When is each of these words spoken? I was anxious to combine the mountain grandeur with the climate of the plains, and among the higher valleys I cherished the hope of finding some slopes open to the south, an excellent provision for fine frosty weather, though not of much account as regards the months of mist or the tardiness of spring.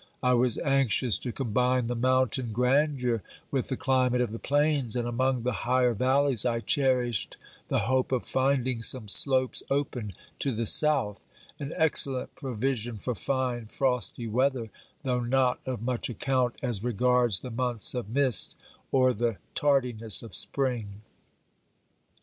I 0.23 0.33
was 0.33 0.57
anxious 0.57 1.19
to 1.19 1.31
combine 1.31 1.85
the 1.85 1.95
mountain 1.95 2.51
grandeur 2.51 3.21
with 3.51 3.67
the 3.67 3.77
climate 3.77 4.19
of 4.19 4.31
the 4.31 4.39
plains, 4.39 4.95
and 4.95 5.07
among 5.07 5.43
the 5.43 5.51
higher 5.51 5.93
valleys 5.93 6.43
I 6.43 6.59
cherished 6.61 7.37
the 7.67 7.81
hope 7.81 8.11
of 8.11 8.25
finding 8.25 8.81
some 8.81 9.07
slopes 9.07 9.61
open 9.69 10.13
to 10.39 10.55
the 10.55 10.65
south, 10.65 11.23
an 11.59 11.71
excellent 11.75 12.33
provision 12.33 12.97
for 12.97 13.13
fine 13.13 13.67
frosty 13.67 14.25
weather, 14.25 14.71
though 15.03 15.19
not 15.19 15.59
of 15.67 15.83
much 15.83 16.09
account 16.09 16.55
as 16.63 16.83
regards 16.83 17.41
the 17.41 17.51
months 17.51 17.93
of 17.93 18.09
mist 18.09 18.55
or 18.91 19.13
the 19.13 19.37
tardiness 19.53 20.23
of 20.23 20.33
spring. 20.33 21.03